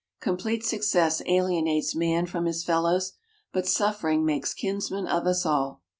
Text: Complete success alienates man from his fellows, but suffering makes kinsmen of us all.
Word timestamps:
Complete 0.19 0.63
success 0.65 1.21
alienates 1.27 1.93
man 1.93 2.25
from 2.25 2.45
his 2.45 2.63
fellows, 2.63 3.13
but 3.53 3.67
suffering 3.67 4.25
makes 4.25 4.51
kinsmen 4.51 5.05
of 5.05 5.27
us 5.27 5.45
all. 5.45 5.83